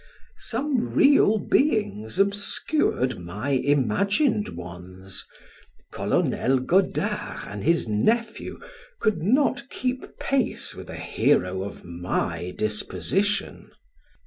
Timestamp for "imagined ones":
3.51-5.27